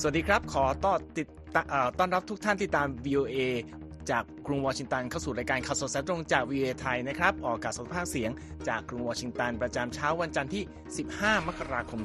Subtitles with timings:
[0.00, 1.26] สวัสดีครับ ขอต้อนติด
[1.98, 3.38] ต้อนรับทุกท่านที่ตาม VOA
[4.10, 8.30] จากกรุงวอชิงตันเข้าสู่รายการข่าวสดสายตรงจาก VOA ไทยนะครับ ออกอากาศสดภาคเสียง
[8.68, 10.62] จากกรุงวอชิงตันประจำเช้าวันจันทร์ที่
[11.06, 12.00] 15 มกราคม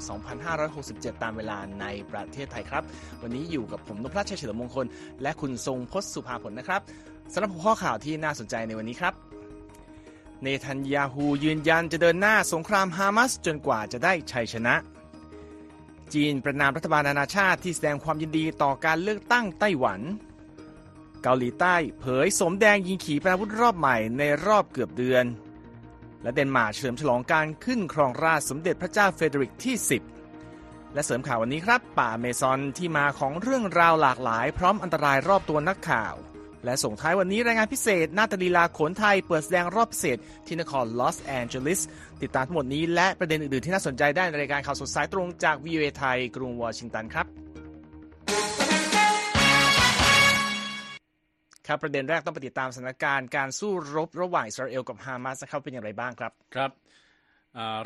[0.59, 2.83] 2567 ตามเวลาในประเทศไทยครับ
[3.21, 4.85] วันนี้อยู่กับผมนพรัชชัยเฉลิมมงคล
[5.21, 6.81] และคุณทรงพศสุภาผลนะครับ
[7.33, 9.13] สำหรับหัวข้อข่าวที่น่าสนใจในวันนี้ครับ
[10.41, 14.75] เนทันยาฮูยืนยันจะเดินหน้าสงครามฮามาสจนกว่าจะได้ชัยชนะ
[16.15, 20.01] จีนประณามรัฐบาลนานาชาติที่แสดงความยินดีต่อการเลือกตั้งไต้หวัน
[21.23, 25.25] เกาหลีใต้เผยโสมแดงยิงขีปนาวุธรอบใหม่ในรอบเกือบเดือน
[26.23, 29.75] และเดนมาร์กเฉลิมฉลองการขึ้นครองราชย์สมเด็จพระเจ้าเฟเดริกที่
[30.31, 36.15] 10 และเสริมข่าววันนี้ครับ ป่าเมซอนที่มาของเรื่องราวหลากหลาย พร้อมอันตรายรอบตัวนักข่าว
[36.65, 40.17] และส่งท้ายวันนี้รายงานพิเศษนาฏลีลาโขนไทยเปิดแสดงรอบพิเศษ
[40.47, 41.81] ที่นครลอสแอนเจลิส
[42.21, 47.27] ติดตามทั้งหมดนี้และประเด็นอื่น ๆ ที่น่าสนใจได้ในรายการข่าวสดสายตรงจากวีเอไทย กรุงวอชิงตันครับ
[51.67, 56.71] ครับประเด็นแรกต้องไปติดตามสถานการณ์การสู้รบระหว่างอิสราเอลกับฮามาสนะครับเป็นอย่างไรบ้างครับครับ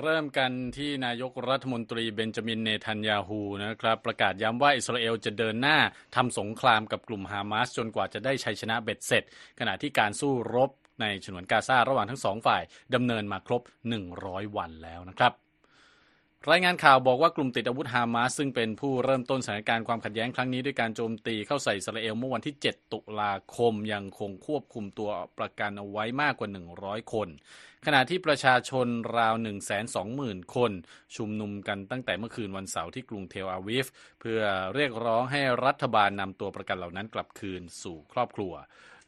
[0.01, 5.77] เริ่มกันที่นายกรัฐมนตรีเบนจามินเนทันยาฮูนะครับประกาศย้ำว่าอิสราเอลจะเดินหน้า
[6.15, 9.23] ทำสงครามกับกลุ่มฮามาสจนกว่าจะได้ชัยชนะเบ็ดเสร็จ
[9.59, 10.69] ขณะที่การสู้รบ
[11.01, 12.61] ในฉนวนกาซาระหว่างทั้งสองฝ่าย
[12.95, 13.61] ดำเนินมาครบ
[14.09, 15.44] 100 วันแล้วนะครับ
[16.51, 27.27] รายงานข่าวบอกว่ากลุ่มติดอาวุธฮามาสซึ่งเป็นผู้เริ่มต้นสถานการณ์ความขัดแย้งครั้งนี้ด้วยการโจมตีเข้าใส่อิสราเอลเมื่อวันที่ 7 ตุลาคมยังคงควบคุมตัวประกันเอาไว้มากกว่า 100 คน
[27.85, 28.87] ขณะที่ประชาชน
[29.17, 29.35] ราว
[29.95, 30.71] 120,000 คน
[31.15, 33.85] ชุมนุมกันตั้งแต่เมื่อคืนวันเสาร์ที่กรุงเทลอาวิฟ
[34.19, 34.41] เพื่อ
[34.75, 38.53] เรียกร้องให้รัฐบาลนำตัวประกันเหล่านั้นกลับคืนสู่ครอบครัว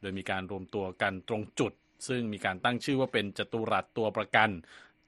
[0.01, 1.73] โดยมีการรวมตัวกันตรงจุด
[2.07, 4.49] ซึ่งมีการตั้งชื่อว่าเป็นจตุรัสตัวประกัน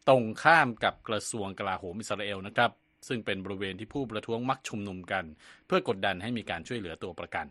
[0.10, 2.72] ตรงข้ามกับกระทรวงกลาโหมอิสราเอลนะครับ
[3.08, 5.26] ซึ่งเป็นบริเวณที่ผู้ประท้วงมักชุมนุมกัน
[5.68, 7.46] เพื่อกดดันให้มีการช่วยเหลือตัวประกัน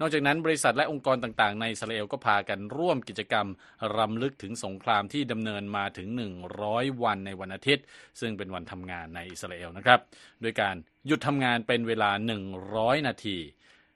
[0.00, 3.46] นอกจากนั้นบริษัทและองค์กรต่างๆ ในอิสราเอลก็พากันร่วมกิจกรรม
[3.96, 6.08] รำลึกถึงสงครามที่ดำเนินมาถึง
[6.56, 7.84] 100 วันในวันอาทิตย์
[8.20, 10.00] ซึ่งเป็นวันทำงานในอิสราเอลนะครับ
[10.40, 12.10] โดยการหยุดทำงานเป็นเวลา
[12.58, 13.38] 100 นาที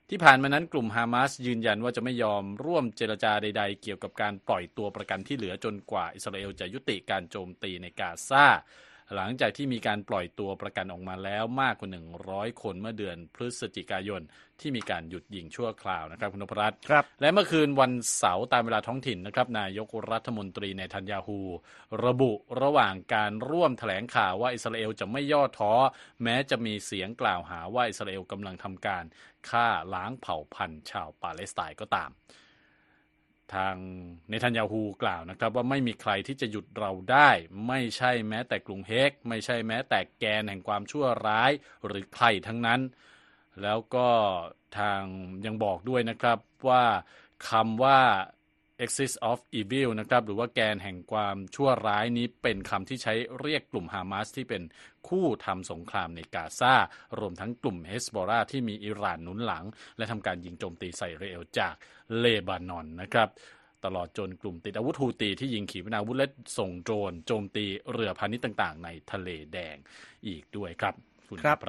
[0.09, 8.45] ที่ผ่านมานั้นกลุ่มฮามาสยืนยันว่าจะไม่ยอมร่วมเจรจาใด ๆ เกี่ยวกับการปล่อยตัวประกันที่เหลือจนกว่าอิสราเอลจะยุติการโจมตีในกาซา
[9.15, 11.89] หลังจากที่มีการปล่อยตัวประกันออกมาแล้วมากกว่า
[12.25, 14.21] 100 คนเมื่อเดือนพฤศจิกายน
[14.59, 21.39] ที่มีการหยุดยิงชั่วคราวนะครับคุณนพรัตน์ครับ และเมื่อคืนวันเสาร์ตามเวลาท้องถิ่นนะครับนายกรัฐมนตรีในทันยาฮู
[22.05, 25.73] ระบุระหว่างการร่วมแถลงข่าวว่าอิสราเอลจะไม่ย่อท้อ
[26.23, 29.03] แม้จะมีเสียงกล่าวหาว่าอิสราเอลกำลังทำการ
[29.49, 32.11] ฆ่าล้างเผ่าพันธุ์ชาวปาเลสไตน์ก็ตาม
[33.53, 33.75] ทาง
[34.29, 37.29] เนทันยาฮูกล่าวนะครับ ว่าไม่มีใครที่จะหยุดเราได้
[37.67, 41.51] ไม่ใช่แม้แต่กรุงเฮก ไม่ใช่แม้แต่แกนแห่งความชั่วร้าย
[41.85, 42.81] หรือใครทั้งนั้น
[43.63, 44.07] แล้วก็
[44.77, 45.01] ทาง
[45.45, 46.39] ยังบอกด้วยนะครับ
[46.69, 46.83] ว่า
[47.49, 47.99] คำว่า
[48.83, 54.63] axis of evil นะครับหรือว่าแกนแห่งความชั่วร้ายนี้เป็นคำที่ใช้เรียกกลุ่มฮามาสที่เป็น
[55.07, 56.73] คู่ทำสงครามในกาซา
[57.19, 59.65] รวมทั้งกลุ่มเฮสบอราที่มีอิหร่านหนุนหลัง
[59.97, 61.73] และทำการยิงโจมตีใส่เรเอลจาก
[62.19, 63.29] เลบานอนนะครับ
[63.85, 66.27] ตลอดจนกลุ่มติดอาวุธฮูตีที่ยิงขีปนาวุธและ
[66.57, 69.75] ส่งโดรนโจมตีเรือพาณิชย์ต่าง ๆ ในทะเลแดง
[70.27, 70.93] อีกด้วยครับ
[71.29, 71.59] คุณครับ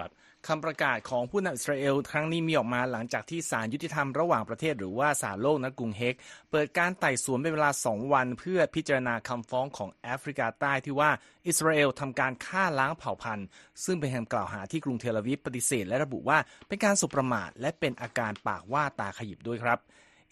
[0.48, 6.14] คำประกาศของผู้นำอิสราเอลครั้งนี้มีออกมาหลังจากที่ศาลยุติธรรมระหว่างประเทศหรือว่าศาลโลกนกรุงเฮก
[6.50, 11.10] เปิดการไต่สวนเป็นเวลา 2 วัน เพื่อพิจารณาคำฟ้องของแอฟริกาใต้ที่ว่า
[11.46, 13.46] อิสราเอลทำการฆ่าล้างเผ่าพันธุ์
[13.84, 19.80] ซึ่งเป็นคำกล่าวหาที่กรุงเทลอาวิฟปฏิเสธและระบุว่าเป็นการสุประมาทและเป็นอาการปากว่าตาขยิบด้วยครับ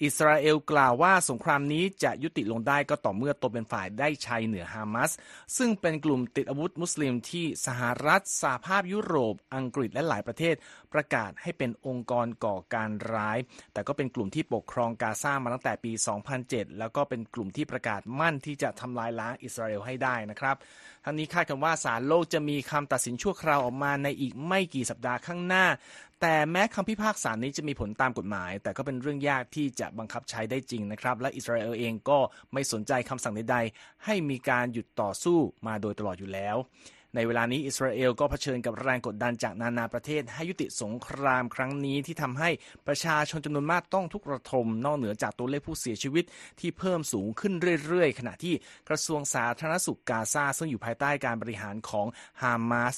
[0.02, 5.10] อิสราเอลกล่าวว่าสงครามนี้จะยุติลงได้ก็ต่อเมื่อตนเป็นฝ่ายได้ชัยเหนือฮามาส
[5.56, 10.54] ซึ่งเป็นกลุ่มติดอาวุธมุสลิมที่สหรัฐสหภาพยุโรป อังกฤษและหลายประเทศ
[10.92, 13.38] ประกาศให้เป็นองค์กรก่อการร้าย
[13.72, 15.92] แต่ก็เป็นกลุ่มที่ปกครองกาซามาตั้งแต่ปี
[16.34, 20.56] 2007 แล้วก็เป็นกลุ่มที่ประกาศมั่นที่จะทำลายล้างอิสราเอลให้ได้นะครับ
[21.04, 25.66] ทั้งนี้คาดกันว่าศาลโลกจะมีคำตัดสินชั่วคราวออกมาในอีกไม่กี่สัปดาห์ข้างหน้า
[26.26, 32.18] แต่แม้คำพิพากษานี้จะมีผลตามกฎหมาย แต่ก็เป็นเรื่องยากที่จะบังคับใช้ได้จริงนะครับ และอิสราเอลเองก็
[32.52, 36.56] ไม่สนใจคำสั่งใดๆ ให้มีการหยุดต่อสู้มาโดยตลอดอยู่แล้ว
[37.14, 42.50] ในเวลานี้อิสราเอลก็เผชิญกับแรงกดดันจากนานาประเทศ ให้ยุติสงครามครั้งนี้ที่ทำให้
[42.86, 46.24] ประชาชนจำนวนมากต้องทุกระทม นอกเหนือจากตัวเลขผู้เสียชีวิต
[46.60, 47.52] ที่เพิ่มสูงขึ้น
[47.86, 48.54] เรื่อยๆ ขณะที่
[48.88, 52.06] กระทรวงสาธารณสุขกาซาซึ่งอยู่ภายใต้การบริหารของ
[52.42, 52.96] ฮามาส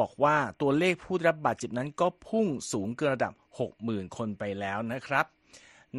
[0.00, 3.32] บอกว่าตัวเลขผู้ได้รับบาดเจ็บนั้นก็พุ่งสูงเกินระดับ
[3.74, 5.26] 60,000 คนไปแล้วนะครับ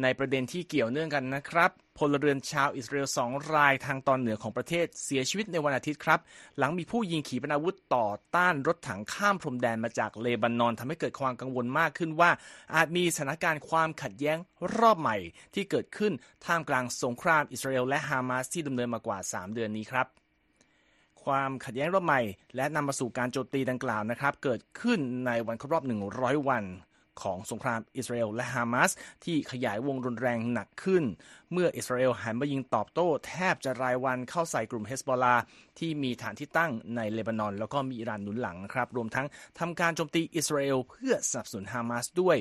[0.02, 6.20] ในประเด็นที่เกี่ยวเนื่องกันนะครับพลเรือนชาวอิสราเอลสองรายทางตอนเหนือของประเทศเสียชีวิตในวันอาทิตย์ครับ
[6.58, 12.30] หลังมีผู้ยิงขีปนาวุธต่อต้านรถถังข้ามพรมแดนมาจากเลบานอนทำให้เกิดความกังวลมากขึ้นว่า
[12.74, 14.38] อาจมีสถานการณ์ความขัดแย้ง
[14.78, 15.16] รอบใหม่
[15.54, 16.12] ที่เกิดขึ้น
[16.44, 20.23] ท่ามกลางสงครามอิสราเอลและฮามาสที่ดำเนินมากว่า 3 เดือนนี้ครับ
[21.26, 22.20] ความขัดแย้งรอบใหม่
[22.56, 25.84] และนำมาสู่การโจมตีดังกล่าวนะครับ เกิดขึ้นในวันครบรอบ
[26.16, 26.64] 100 วัน
[27.22, 28.90] ของสงครามอิสราเอลและฮามาส
[29.24, 31.04] ที่ขยายวงรุนแรงหนักขึ้น
[31.52, 35.34] เมื่ออิสราเอลหันมายิงตอบโต้แทบจะรายวันเข้าใส่กลุ่มเฮสบอลา
[35.78, 39.26] ที่มีฐานที่ตั้งในเลบานอน แล้วก็มีอิหร่านหนุนหลังนะครับ รวมทั้ง
[39.58, 42.36] ทำการโจมตีอิสราเอลเพื่อสนับสนุนฮามาสด้วย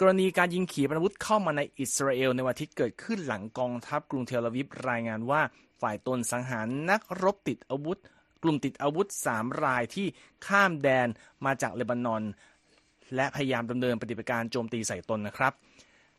[0.00, 5.42] กรณีการยิงขีปนาวุธเข้ามาในอิสราเอลในวันทิตย์เกิดขึ้นหลังกองทัพกรุงเทลอาวิฟรายงานว่า
[5.80, 7.98] ฝ่ายตนสังหารนักรบติดอาวุธ
[8.42, 10.06] กลุ่มติดอาวุธ 3 รายที่
[10.46, 11.08] ข้ามแดน
[11.44, 12.22] มาจากเลบานอน
[13.14, 15.52] และพยายามดำเนินปฏิบัติการโจมตีใส่ตนนะครับ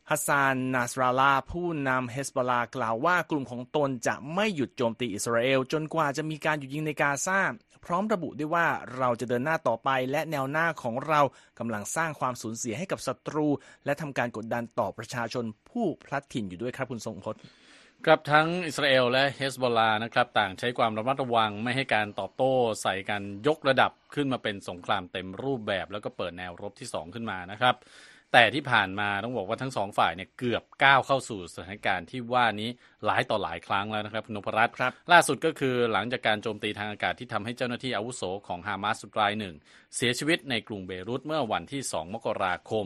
[0.10, 7.42] ฮัสซานนาสราลาผู้นำเฮสบอลากล่าวว่ากลุ่มของตนจะไม่หยุดโจมตีอิสราเอล จนกว่าจะมีการหยุดยิงในกาซา
[7.86, 11.22] พร้อมระบุด้วยว่าเราจะเดินหน้าต่อไปและแนวหน้าของเรา
[11.60, 13.48] กำลังสร้างความสูญเสียให้กับศัตรู
[13.86, 17.42] และทำการกดดันต่อประชาชนผู้พลัดถิ่นอยู่ด้วยครับคุณทรงพจน์
[18.08, 27.76] ครับทั้งอิสราเอลและเฮสบอลานะครับต่างใช้ความระมัดระวังไม่ให้การตอบโต้ใส่กันยกระดับขึ้นมาเป็นสงครามเต็มรูปแบบ แล้วก็เปิดแนวรบที่ 2 ขึ้นมานะครับ
[28.34, 32.70] แต่ที่ผ่านมาต้องบอกว่าทั้งสองฝ่ายเนี่ยเกือบก้าวเข้าสู่สถานการณ์ที่ว่านี้
[33.06, 39.56] หลายต่อหลายครั้งแล้วนะครับนพรัตน์ครับล่าสุดก็คือหลังจากการโจมตีทางอากาศที่ทำให้เจ้าหน้าที่อาวุโสของฮามาสรายหนึ่ง
[39.96, 42.86] เสียชีวิตในกรุงเบรุตเมื่อวันที่ 2 มกราคม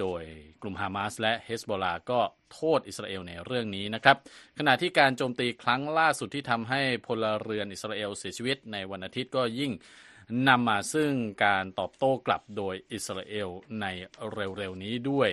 [0.00, 0.22] โดย
[0.62, 2.20] กลุ่มฮามาสและเฮสบอลาก็
[2.52, 4.16] โทษอิสราเอลในเรื่องนี้นะครับ
[4.58, 9.72] ขณะที่การโจมตีครั้งล่าสุดที่ทำให้พลเรือนอิสราเอลเสียชีวิตในวันอาทิตย์ก็ยิ่ง
[10.48, 11.12] นำมาซึ่ง
[11.44, 13.48] การตอบโต้กลับโดยอิสราเอล
[13.80, 13.86] ใน
[14.32, 15.30] เร็วๆนี้ด้วย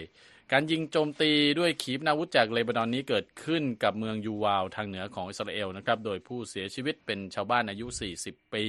[0.53, 7.87] การยิงโจมตีด้วยขีปนาวุธจากเลบานอนนี้เกิดขึ้นกับเมืองยูวาลทางเหนือของอิสราเอลนะครับ โดยผู้เสียชีวิตเป็นชาวบ้านอายุ
[8.19, 8.65] 40 ปี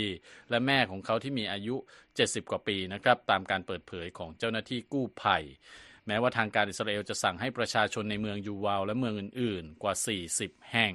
[0.51, 1.77] และแม่ของเขาที่มีอายุ
[2.13, 5.43] 70 กว่าปีนะครับ ตามการเปิดเผยของเจ้าหน้าที่กู้ภัย
[6.07, 9.95] แม้ว่าทางการอิสราเอลจะสั่งให้ประชาชนในเมืองยูวาลและเมืองอื่น ๆ กว่า
[10.33, 10.95] 40 แห่ง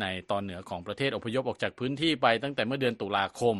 [0.00, 3.56] ในตอนเหนือของประเทศอพยพออกจากพื้นที่ไปตั้งแต่เมื่อเดือนตุลาคม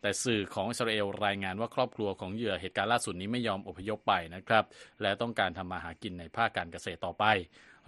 [0.00, 4.64] แต่สื่อของอิสราเอลรายงานว่าครอบครัวของเหยื่อเหตุการณ์ล่าสุดนี้ไม่ยอมอพยพไปนะครับ
[5.02, 7.24] และต้องการทำมาหากินในภาคการเกษตรต่อไป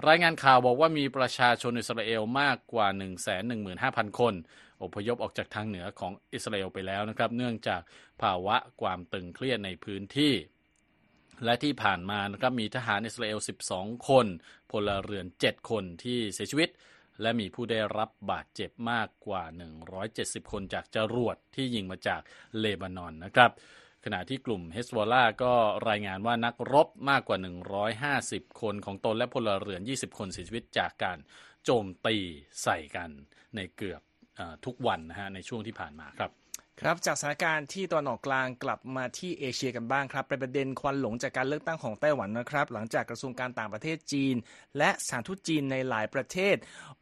[0.08, 2.88] รายงานข่าวบอกว่ามีประชาชนอิสราเอลมากกว่า
[3.54, 4.34] 115,000 คน
[4.82, 7.80] อพยพออกจากทางเหนือของอิสราเอลไปแล้วนะครับ เนื่องจาก
[8.22, 10.34] ภาวะความตึงเครียดในพื้นที่
[11.44, 13.38] และที่ผ่านมานะครับมีทหารอิสราเอล
[13.72, 14.26] 12 คน
[14.70, 16.68] พลเรือน 7 คนที่เสียชีวิต
[17.22, 19.42] และมีผู้ได้รับบาดเจ็บมากกว่า
[19.98, 22.20] 170 คนจากจรวดที่ยิงมาจาก
[22.58, 23.50] เลบานอนนะครับ
[24.04, 25.52] ขณะที่กลุ่มเฮสบอลาก็
[25.88, 27.38] รายงานว่านักรบมากกว่า
[28.18, 31.18] 150 คนของตนและพลเรือน 20 คนเสียชีวิตจากการ
[31.64, 32.16] โจมตี
[32.62, 33.10] ใส่กัน
[33.56, 34.02] ในเกือบ
[34.64, 36.32] ทุกวันนะฮะในช่วงที่ผ่านมาครับ
[36.84, 44.34] ครับจากสถานการณ์ที่ตอนออกกลางกลับมาที่เอเชียกันบ้างครับเป็นประเด็นควันหลงจากการเลือกตั้งของไต้หวันนะครับ หลังจากกระทรวงการต่างประเทศจีน
[44.78, 46.56] และสถานทูตจีนในหลายประเทศ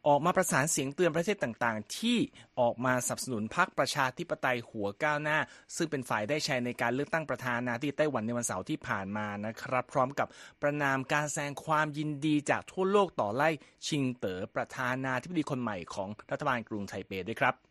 [0.07, 2.17] ออกมาประสานเสียงเตือนประเทศต่างๆ ที่
[2.59, 5.37] ออกมาสนับสนุนพรรคประชาธิปไตยหัวก้าวหน้า
[5.75, 10.27] ซึ่งเป็นฝ่ายได้ชัยในการเลือกตั้งประธานาธิบดีไต้หวันในวันเสาร์ที่ผ่านมานะครับ พร้อมกับ
[10.61, 13.49] ประนามการแสดงความยินดีจากทั่วโลกต่อไล่
[13.87, 17.68] ชิงเต๋อประธานาธิบดีคนใหม่ของรัฐบาลกรุงไทเปด้วยครับ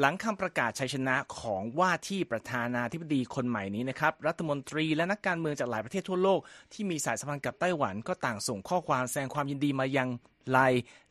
[0.00, 6.40] หลังคำประกาศชัยชนะของว่าที่ประธานาธิบดีคนใหม่นี้นะครับรัฐมนตรีและนักการเมืองจากหลายประเทศทั่วโลก
[6.72, 10.08] ที่มีสายสัมพันธ์กับไต้หวันก็ต่างส่งข้อความแสดงความยินดีมายัง
[10.50, 10.58] ไล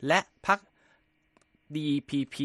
[0.07, 0.59] และพรรค
[1.75, 2.35] DPP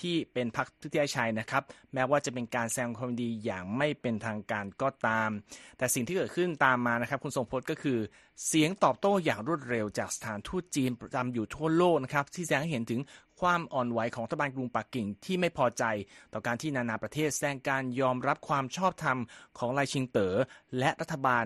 [0.00, 1.62] ที่เป็นพรรคทุติยชัยนะครับ
[1.94, 5.30] แม้ว่าจะเป็นการแสดงความดีอย่างไม่เป็นทางการก็ตาม
[5.78, 7.98] แต่สิ่งที่เกิดขึ้นตามมานะครับ คุณทรงพจน์ก็คือ
[8.46, 13.00] เสียงตอบโต้อย่างรวดเร็วจากสถานทูตจีนประจำอยู่ทั่วโลกนะครับ ที่แสดงให้เห็นถึง
[13.42, 15.84] ความอ่อนไหวของรัฐบาลกรุงปักกิ่งที่ไม่พอใจ
[16.32, 19.18] ต่อการที่นานาประเทศแสดงการยอมรับความชอบธรรม
[19.58, 20.34] ของไลชิงเต๋อ
[20.78, 21.44] และรัฐบาล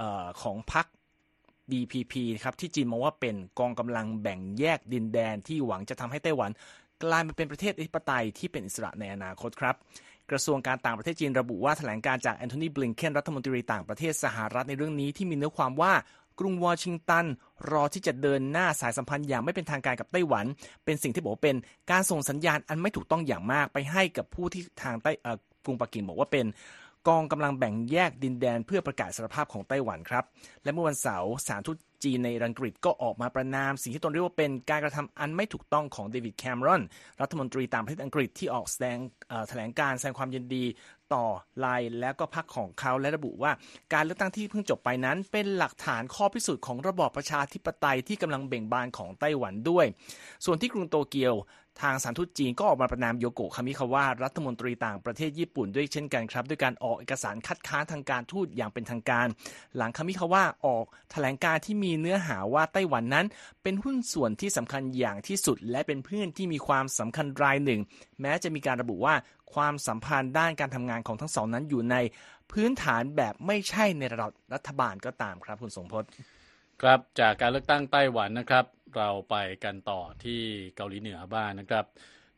[0.00, 0.86] ออของพรรค
[1.72, 6.50] DPP ครับที่จีนมองว่าเป็นกองกำลังแบ่งแยกดินแดนที่หวังจะทำให้ไต้หวัน
[7.02, 9.74] กลายมาเป็นประเทศอธิปไตยที่เป็นอิสระในอนาคตครับ
[10.30, 15.92] กระทรวงการต่างประเทศจีนระบุว่าแถลงการจากแอนโทนีบลิงเคนรัฐมนตรีต่างประเทศสหรัฐในเรื่องนี้ที่มีเนื้อความว่า
[16.38, 17.26] กรุงวอชิงตัน
[17.70, 20.46] รอที่จะเดินหน้าสายสัมพันธ์อย่างไม่เป็นทางการกับไต้หวัน
[20.84, 21.56] เป็นสิ่งที่บอกเป็น
[21.90, 25.10] การส่งสัญญาณอันไม่ถูกต้องอย่างมากไปให้กับผู้ที่ทางใต้
[25.64, 26.46] กรุงปักกิ่งบอกว่าเป็น
[27.08, 30.24] กองกำลังแบ่งแยกดินแดนเพื่อประกาศสารภาพของไต้หวันครับ
[30.64, 36.82] และเมื่อวันเสาร์สารทูตจีนในอังกฤษก็ออกมาประนาม สิ่งที่ตนเรียกว่าเป็นการกระทำอันไม่ถูกต้องของเดวิดแคมรอน
[37.20, 38.98] รัฐมนตรีต่างประเทศอังกฤษที่ออกแสดง
[39.48, 40.64] แถลงการแสดงความยินดี
[41.14, 41.24] ต่อ
[41.60, 43.52] ไลน์แล้วก็พักของเขาและระบุว่า
[43.92, 49.86] การเลือกตั้งที่เพิ่งจบไปนั้น เป็นหลักฐานข้อพิสูจน์ของระบอบประชาธิปไตยที่กำลังเบ่งบานของไต้หวันด้วย
[50.44, 51.34] ส่วนที่กรุงโตเกียว
[51.80, 59.26] ทางสารทูตจีนก็ออกมาประนามโยโกะคามิคาวะรัฐมนตรีต่างประเทศญี่ปุ่นด้วยเช่นกันครับ ด้วยการออกเอกสารคัดค้านทางการทูตอย่างเป็นทางการ
[59.76, 63.26] หลังคามิคาวะออกแถลงการที่มีเนื้อหาว่าไต้หวันนั้น
[63.62, 67.80] เป็นหุ้นส่วนที่สำคัญอย่างที่สุด และเป็นเพื่อนที่มีความสำคัญรายหนึ่ง
[68.20, 69.14] แม้จะมีการระบุว่า
[69.54, 71.96] ความสัมพันธ์ด้านการทำงานของทั้งสองนั้นอยู่ใน
[72.52, 76.08] พื้นฐานแบบไม่ใช่ในระดับรัฐบาลก็ตามครับคุณสงพจน์
[76.82, 78.64] ครับจากการเลือกตั้งไต้หวันนะครับ
[78.96, 80.42] เราไปกันต่อที่
[80.76, 81.84] เกาหลีเหนือบ้างนนะครับ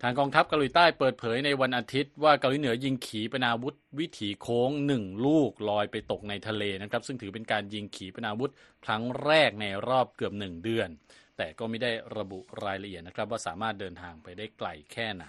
[0.02, 8.50] ทางกองทัพเกาหลีใต้เปิดเผยในวันอาทิตย์ว่าเกาหลีเหนือยิงขีปนาวุธวิถีโค้งหนึ่งลูกลอยไปตกในทะเลนะครับ ซึ่งถือเป็นการยิงขีปนาวุธ
[8.84, 10.88] ครั้งแรกในรอบเกือบหนึ่งเดือน
[11.36, 15.26] แต่ก็ไม่ได้ระบุรายละเอียดนะครับ ว่าสามารถเดินทางไปได้ไกลแค่ไหน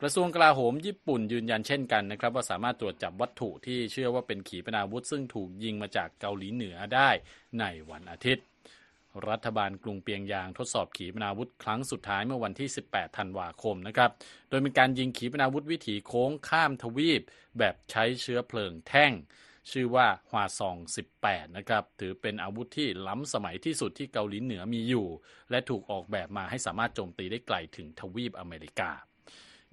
[0.00, 7.10] กระทรวงกลาโหมญี่ปุ่นยืนยันเช่นกันนะครับ ว่าสามารถตรวจจับวัตถุที่เชื่อว่าเป็นขีปนาวุธ ซึ่งถูกยิงมาจากเกาหลีเหนือได้
[7.60, 8.44] ในวันอาทิตย์
[9.28, 14.10] รัฐบาลกรุงเปียงยางทดสอบขีปนาวุธครั้งสุดท้ายเมื่อวันที่ 18 ธันวาคมนะครับ
[14.48, 17.22] โดยเป็นการยิงขีปนาวุธวิถีโค้งข้ามทวีป
[17.58, 19.12] แบบใช้เชื้อเพลิงแท่ง
[19.70, 20.76] ชื่อว่าฮวาซอง
[21.16, 25.08] 18 นะครับ ถือเป็นอาวุธที่ล้ำสมัยที่สุดที่เกาหลีเหนือมีอยู่
[25.50, 28.90] และถูกออกแบบมาให้สามารถโจมตีได้ไกลถึงทวีปอเมริกา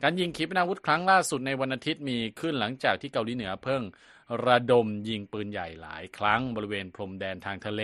[0.03, 3.83] การยิงขีปนาวุธครั้งล่าสุดในวันอาทิตย์มีขึ้นหลังจากที่เกาหลีเหนือเพิ่ง
[4.45, 7.81] ระดมยิงปืนใหญ่หลายครั้งบริเวณพรมแดนทางทะเล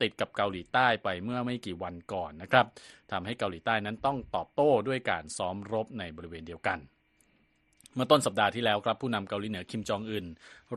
[0.00, 2.66] ติดกับเกาหลีใต้ไปเมื่อไม่กี่วันก่อนนะครับ
[3.12, 6.78] ทำให้เกาหลีใต้นั้นต้องตอบโต้ด้วยการซ้อมรบในบริเวณเดียวกัน
[7.94, 10.26] เมื่อต้นสัปดาห์ที่แล้วครับผู้นำเกาหลีเหนือคิมจองอึน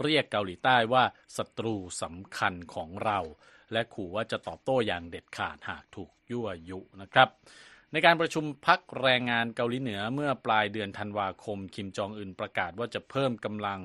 [0.02, 1.04] เรียกเกาหลีใต้ว่า
[1.38, 3.20] ศัตรูสำคัญของเรา
[3.72, 7.30] และขู่ว่าจะตอบโต้อย่างเด็ดขาดหากถูกยั่วยุนะครับ
[7.95, 13.79] ในการประชุมพักแรงงานเกาหลีเหนือเมื่อปลายเดือนธันวาคม คิมจองอึนประกาศว่าจะเพิ่มกำลัง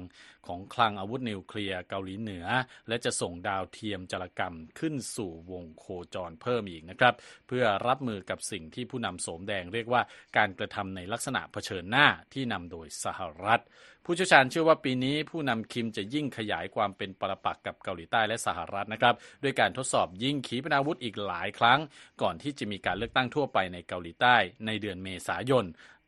[0.46, 2.46] ของคลังอาวุธนิวเคลียร์เกาหลีเหนือ
[2.88, 5.84] และจะส่งดาวเทียมจารกรรมขึ้นสู่วงโค
[6.14, 7.14] จรเพิ่มอีกนะครับ
[7.48, 10.02] เพื่อรับมือกับสิ่งที่ผู้นำโสมแดงเรียกว่า
[10.36, 13.62] การกระทำในลักษณะเผชิญหน้าที่นำโดยสหรัฐ
[14.10, 21.80] ผู้เชี่ยวชาญเชื่อว่าปีนี้ผู้นำคิมจะยิ่งขยายความเป็นปรปักกับเกาหลีใต้และสหรัฐนะครับด้วยการทดสอบยิงขีปนาวุธอีกหลายครั้ง
[22.22, 24.36] ก่อนที่จะมีการเลือกตั้งทั่วไปในเกาหลีใต้
[24.66, 25.64] ในเดือนเมษายน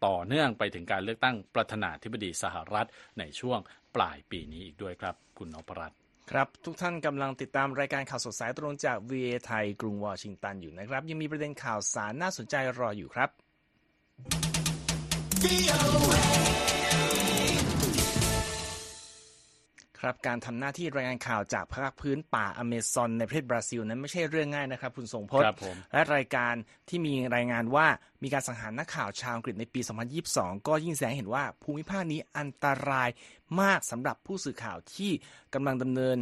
[0.06, 2.88] ต่อเนื่องไปถึงการเลือกตั้งประธานาธิบดีสหรัฐ
[3.18, 3.58] ในช่วง
[3.96, 5.98] ปลายปีนี้อีกด้วยครับ คุณนพรัตน์
[6.30, 13.30] ครับ ทุกท่านกำลังติดตามรายการข่าวสดสายตรงจาก VA ไทยกรุงวอชิงตันอยู่นะครับ ยังมีประเด็นข่าวสารน่าสนใจรออยู่ครับ
[20.02, 25.46] ครับการทำหน้าที่รายงานข่าวจากภาคพื้นป่าอเมซอนในประเทศบราซิลนั้นไม่ใช่เรื่องง่ายนะครับคุณทรงพจน์
[25.92, 26.54] และรายการ
[26.88, 27.86] ที่มีรายงานว่า
[28.22, 29.80] มีการสังหารนักข่าวชาวอังกฤษในปี
[30.24, 33.08] 2022 ก็ยิ่งแสดงเห็นว่าภูมิภาคนี้อันตราย
[33.60, 35.10] มากสำหรับผู้สื่อข่าวที่
[35.54, 36.16] กำลังดำเนิน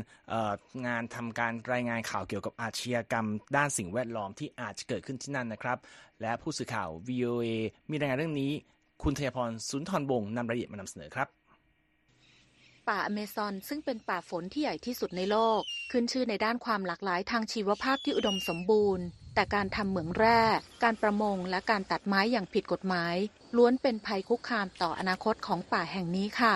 [0.87, 5.79] งานทำการรายงานข่าวเกี่ยวกับอาชญากรรม ด้านสิ่งแวดล้อมที่อาจจะเกิดขึ้นที่นั่นนะครับ
[6.21, 7.49] และผู้สื่อข่าว VOA
[7.91, 8.53] มีรายงานเรื่องนี้
[9.03, 11.38] คุณเทยพรสุนทรบงนำรายละเอียดมานำเสนอครับ
[12.89, 19.05] ป่าอเมซอนซึ่งเป็นป่าฝนที่ใหญ่ที่สุดในโลก ขึ้นชื่อในด้านความหลากหลายทางชีวภาพที่อุดมสมบูรณ์
[19.35, 20.41] แต่การทำเหมืองแร่
[20.83, 23.17] การประมงและการตัดไม้อย่างผิดกฎหมาย
[23.57, 26.55] ล้วนเป็นภัยคุกคามต่ออนาคตของป่าแห่งนี้ค่ะ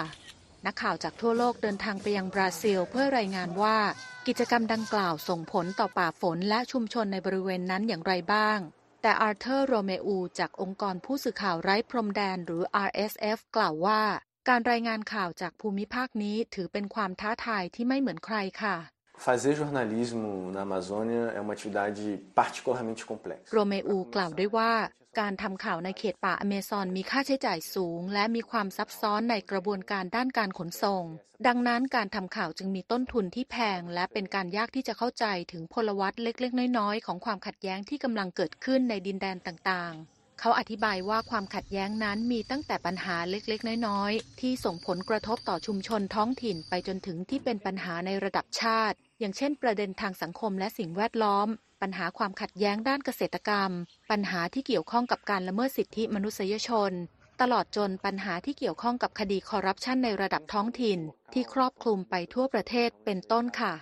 [0.67, 3.79] นักข่าวจากทั่วโลกเดินทางไปยังบราซิล เพื่อรายงานว่า
[4.27, 8.59] กิจกรรมดังกล่าวส่งผลต่อป่าฝนและชุมชนในบริเวณนั้นอย่างไรบ้าง
[9.03, 14.03] แต่อาร์เธอร์ โรเมอู จากองค์กรผู้สื่อข่าวไร้พรมแดนหรือ RSF กล่าวว่า
[14.51, 18.77] การรายงานข่าวจากภูมิภาคนี้ถือเป็นความท้าทายที่ไม่เหมือนใครค่ะ
[19.25, 22.05] Fazer jornalismo na Amazônia é uma atividade
[22.41, 23.45] particularmente complexa.
[23.53, 24.73] โรเมอูกล่าวด้วยว่า
[25.21, 31.05] การทำข่าวในเขตป่าอเมซอนมีค่าใช้จ่ายสูง และมีความซับซ้อนในกระบวนการด้านการขนส่ง
[31.47, 40.12] ดังนั้นการทำข่าวจึงมีต้นทุนที่แพง และเป็นการยากที่จะเข้าใจถึงพลวัตเล็กๆ น้อยๆ ของความขัดแย้งที่กำลังเกิดขึ้นในดินแดนต่างๆ
[40.45, 51.49] เขาอธิบายว่าความขัดแย้งนั้นมีตั้งแต่ปัญหาเล็กๆ น้อยๆ ที่ส่งผลกระทบต่อชุมชนท้องถิ่นไปจนถึงที่เป็นปัญหาในระดับชาติ อย่างเช่น ประเด็นทางสังคมและสิ่งแวดล้อม
[51.83, 53.71] ปัญหาความขัดแย้งด้านเกษตรกรรม
[54.11, 56.93] ปัญหาที่เกี่ยวข้องกับการละเมิดสิทธิมนุษยชน
[57.41, 60.99] ตลอดจนปัญหาที่เกี่ยวข้องกับคดีคอร์รัปชันในระดับท้องถิ่น
[61.33, 63.73] ที่ครอบคลุมไปทั่วประเทศเป็นต้นค่ะ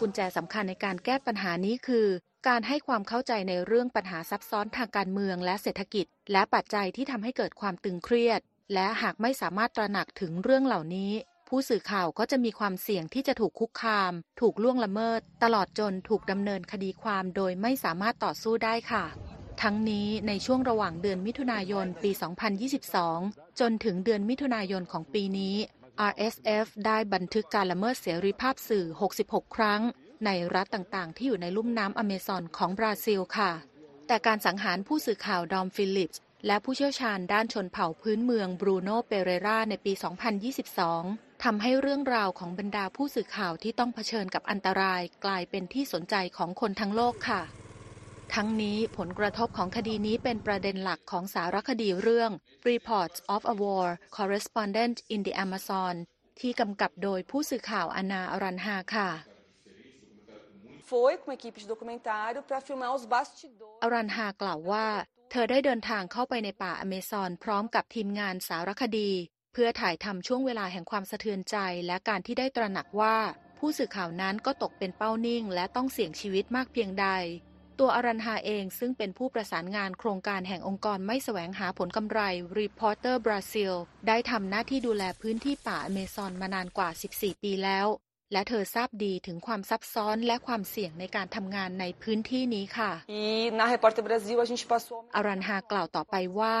[0.00, 2.06] กุญแจสำคัญในการแก้ปัญหานี้คือ
[2.48, 8.40] การให้ความเข้าใจในเรื่องปัญหาซับซ้อนทางการเมืองและเศรษฐกิจ และปัจจัยที่ทำให้เกิดความตึงเครียด
[8.74, 11.12] และหากไม่สามารถตระหนักถึงเรื่องเหล่านี้
[11.48, 19.04] ผู้สื่อข่าวก็จะมีความเสี่ยงที่จะถูกคุกคาม ถูกล่วงละเมิด ตลอดจนถูกดำเนินคดีความโดยไม่สามารถต่อสู้ได้ค่ะ
[19.62, 22.10] ทั้งนี้ในช่วงระหว่างเดือนมิถุนายนปี
[22.84, 25.56] 2022 จนถึงเดือนมิถุนายนของปีนี้
[26.12, 28.84] RSF ได้บันทึกการละเมิดเสรีภาพสื่อ
[29.20, 29.82] 66 ครั้ง
[30.26, 33.52] ในรัฐต่างๆ ที่อยู่ในลุ่มน้ำอเมซอนของบราซิลค่ะ
[34.06, 39.92] แต่การสังหารผู้สื่อข่าวดอมฟิลิปส์และผู้เชี่ยวชาญด้านชนเผ่าพื้นเมืองบรูโนเปเรราในปี
[40.68, 47.42] 2022 ทำให้เรื่องราวของบรรดาผู้สื่อข่าวที่ต้องเผชิญกับอันตราย กลายเป็นที่สนใจของคนทั้งโลกค่ะ
[48.34, 52.30] ทั้งนี้ผลกระทบของคดีนี้เป็นประเด็นหลักของสารคดีเรื่อง
[52.70, 55.94] Reports of a War Correspondent in the Amazon
[56.40, 59.10] ที่กำกับโดยผู้สื่อข่าวอนาอรันฮาค่ะ
[60.90, 63.78] foi com uma equipe de documentário para filmar os bastidores.
[63.82, 64.86] อรันฮากล่าวว่า
[65.30, 69.10] เธอได้เดินทางเข้าไปในป่าอเมซอนพร้อมกับทีมงานสารคดี
[69.52, 71.56] เพื่อถ่ายทำช่วงเวลาแห่งความสะเทือนใจ
[71.86, 73.16] และการที่ได้ตระหนักว่า
[73.58, 77.06] ผู้สื่อข่าวนั้นก็ตกเป็นเป้านิ่ง และต้องเสี่ยงชีวิตมากเพียงใด
[77.80, 82.20] ตัวอรันฮาเองซึ่งเป็นผู้ประสานงานโครงการแห่งองค์กรไม่แสวงหาผลกำไร
[82.60, 83.74] Reporter Brazil
[84.08, 87.86] ได้ทำหน้าที่ดูแลพื้นที่ป่าอเมซอนมานานกว่า 14 ปีแล้ว
[88.32, 93.22] และเธอทราบดีถึงความซับซ้อนและความเสี่ยงในการทำงานในพื้นที่นี้ค่ะ E
[93.58, 96.56] na Repórter Brasil a gente passou อารันฮากล่าวต่อไปว่า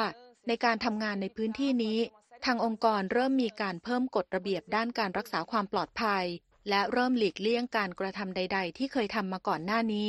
[0.48, 1.98] ในการทำงานในพื้นที่นี้
[2.44, 6.24] ทางองค์กรเริ่มมีการเพิ่มกฎระเบียบด้านการรักษาความปลอดภัย
[6.68, 10.04] และเริ่มหลีกเลี่ยงการกระทำใด ๆ ที่เคยทำมาก่อนหน้านี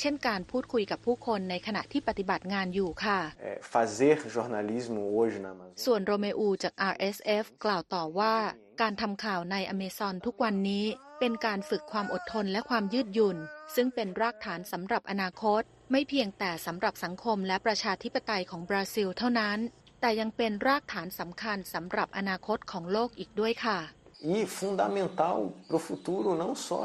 [0.00, 8.34] เช่นการพูดคุยกับผู้คนในขณะที่ปฏิบัติงานอยู่ค่ะ É, fazer jornalismo hoje na Amazônia ส่วนโรเมอูจาก RSF กล่าวต่อว่า
[8.80, 10.84] การทำข่าวในอเมซอนทุกวันนี้
[11.20, 13.36] เป็นการฝึกความอดทนและความยืดหยุ่น
[13.74, 15.62] ซึ่งเป็นรากฐานสำหรับอนาคต
[15.92, 19.58] ไม่เพียงแต่สำหรับสังคมและประชาธิปไตยของบราซิลเท่านั้น
[20.00, 23.78] แต่ยังเป็นรากฐานสำคัญสำหรับอนาคตของโลกอีกด้วยค่ะ
[24.20, 26.80] e fundamental para o futuro não só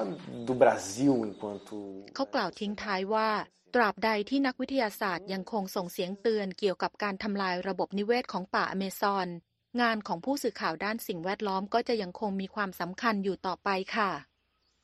[0.47, 1.77] do Brasil enquanto
[2.15, 3.29] เขากล่าวทิ้งท้ายว่า
[3.73, 9.27] ตราบใดที่นักวิทยาศาสตร์ยังคงส่งเสียงเตือนเกี่ยวกับการทำลายระบบนิเวศของป่าอเมซอน
[9.81, 14.11] งานของผู้สื่อข่าวด้านสิ่งแวดล้อมก็จะยังคงมีความสำคัญอยู่ต่อไปค่ะ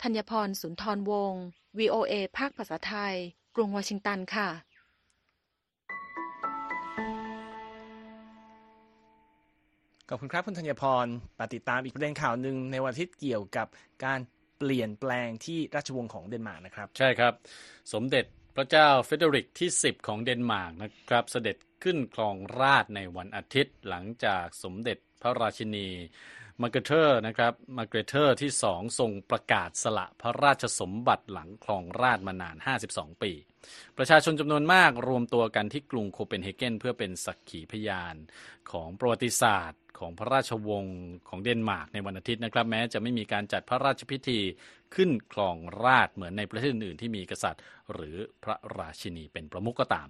[0.01, 1.43] ธัญพรสุนทรวงศ์
[1.77, 3.15] VOA ภาคภาษาไทย
[3.55, 4.49] กรุงวอชิงตันค่ะ
[10.11, 11.05] ขอบคุณครับคุณธัญพร
[11.39, 13.67] มาติดตามอีกประเด็นข่าวหนึ่งในวันอาทิตย์เกี่ยวกับ
[14.05, 14.19] การ
[14.57, 17.33] เปลี่ยนแปลงที่ราชวงศ์ของเดนมาร์กนะครับ ใช่ครับ
[17.93, 25.87] สมเด็จพระเจ้าเฟเดริกที่ 10 ของเดนมาร์กนะครับ เสด็จขึ้นครองราชย์ในวันอาทิตย์ หลังจากสมเด็จพระราชินี
[26.61, 32.55] มาร์เกเทอร์นะครับมาร์เกเทอร์ที่สองทรงประกาศสละพระราชสมบัติหลังครองราชย์มานาน
[32.89, 33.31] 52 ปี
[33.97, 38.15] ประชาชนจำนวนมากรวมตัวกันที่กรุงโคเปนเฮเกนเพื่อเป็นสักขีพยาน
[38.71, 44.39] ของประวัติศาสตร์ของพระราชวงศ์ของเดนมาร์กในวันอาทิตย์นะครับ แม้จะไม่มีการจัดพระราชพิธี
[44.95, 47.61] ขึ้นครองราชย์เหมือนในประเทศอื่นๆที่มีกษัตริย์
[47.93, 50.07] หรือพระราชินีเป็นประมุขก็ตาม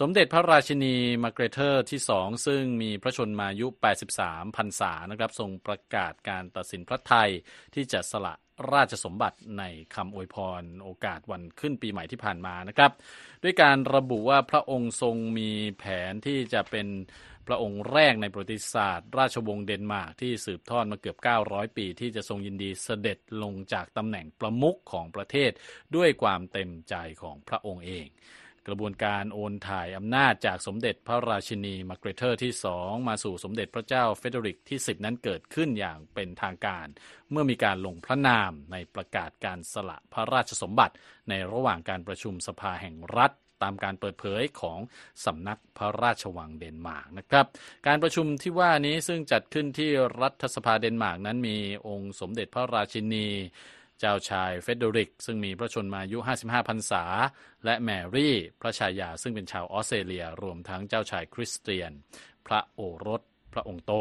[0.00, 3.66] สมเด็จพระราชินีมาร์เกรเธอที่สองซึ่งมีพระชนมายุ
[4.12, 7.30] 83 พรรษานะครับทรงประกาศการตัดสินพระทัย
[7.74, 8.34] ที่จะสละ
[8.72, 9.64] ราชสมบัติใน
[9.94, 12.92] คำอวยพรโอกาสวันขึ้นปีใหม่ที่ผ่านมานะครับ
[13.42, 16.86] ด้วยการระบุว่าพระองค์ทรงมีแผนที่จะเป็น
[17.46, 21.16] พระองค์แรกในประวัติศาสตร์ ราชวงศ์เดนมาร์กที่สืบทอดมาเกือบ
[21.48, 25.50] 900 ปี ที่จะทรงยินดีเสด็จลงจากตำแหน่งประมุขของประเทศ
[25.96, 28.06] ด้วยความเต็มใจของพระองค์เอง
[28.68, 36.86] กระบวนการโอนถ่ายอำนาจจากสมเด็จพระราชินีมาร์เกรเทอร์ที่สองมาสู่สมเด็จพระเจ้าเฟเดริกที่ 10 นั้นเกิดขึ้นอย่างเป็นทางการ
[37.30, 40.94] เมื่อมีการลงพระนามในประกาศการสละพระราชสมบัติ
[41.28, 44.78] ในระหว่างการประชุมสภาแห่งรัฐตามการเปิดเผยของ
[45.24, 47.46] สำนักพระราชวังเดนมาร์กนะครับ
[47.86, 49.90] การประชุมที่ว่านี้ซึ่งจัดขึ้นที่
[50.22, 53.28] รัฐสภาเดนมาร์กนั้นมีองค์สมเด็จพระราชินี
[54.04, 57.04] เจ้าชายเฟเดริก ซึ่งมีพระชนมายุ 55 พรรษา
[57.64, 61.92] และแมรี่ พระชายาซึ่งเป็นชาวออสเตรเลีย รวมทั้งเจ้าชายคริสเตียน
[62.46, 63.92] พระโอรส พระองค์โต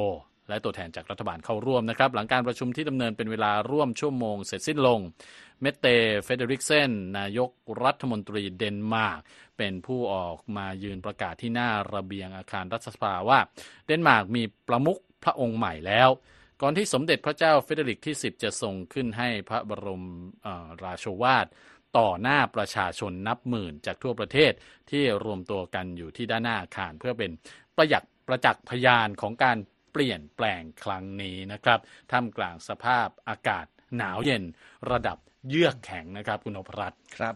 [0.50, 5.00] และตัวแทนจากรัฐบาลเข้าร่วมนะครับ หลังการประชุมที่ดำเนินเป็นเวลาร่วมชั่วโมงเสร็จสิ้นลง
[5.62, 5.88] เมตเต
[6.24, 7.52] เฟรเดริกเซนนายก
[7.84, 9.20] รัฐมนตรีเดนมาร์ก
[9.58, 13.40] เป็นผู้ออกมายืนประกาศที่หน้าระเบียงอาคารรัฐสภาว่า
[13.86, 16.10] เดนมาร์กมีประมุขพระองค์ใหม่แล้ว
[16.62, 20.06] ก่อนที่สมเด็จพระเจ้าเฟเดริกที่ 10 จะทรงขึ้นให้พระบรม
[20.84, 21.48] ราโชวาท
[21.98, 24.52] ต่อหน้าประชาชนนับหมื่นจากทั่วประเทศ
[24.92, 27.32] ที่รวมตัวกันอยู่ที่ด้านหน้าอาคาร เพื่อเป็น
[27.78, 29.58] ประหยักประจักษ์พยานของการ
[29.92, 31.80] เปลี่ยนแปลงครั้งนี้นะครับ
[32.12, 33.66] ท่ามกลางสภาพอากาศ
[33.98, 34.44] หนาวเย็น
[34.92, 35.18] ระดับ
[35.50, 37.36] เยือกแข็งนะครับคุณนพรัตครับ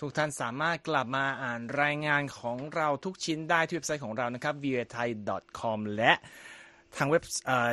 [0.00, 5.08] ทุกท่านสามารถกลับมาอ่านรายงานของเราทุกชิ้นได้ที่เว็บไซต์ของเรานะครับ v i a t h a i
[5.58, 6.12] c o m และ
[6.96, 7.22] ทางเว็บ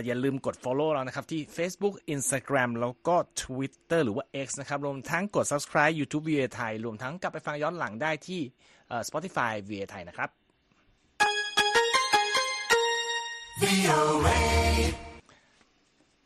[0.06, 6.46] อย่าลืมกด follow เรานะครับ ที่ Facebook Instagram แล้วก็ Twitter หรือว่า X นะครับ รวมทั้งกด subscribe YouTube VA
[6.56, 8.42] ไทยรวมทั้งกลับไปฟังย้อนหลังได้ที่
[9.08, 10.30] Spotify VA ไทยนะครับ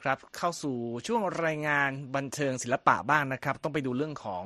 [0.03, 0.75] ครับเข้าสู่
[1.07, 4.43] ช่วงรายงานบันเทิงศิลปะบ้างนะครับ ต้องไปดูเรื่องของ